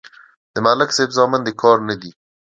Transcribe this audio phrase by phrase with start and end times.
[0.53, 2.11] د ملک صاحب زامن د کار نه دي.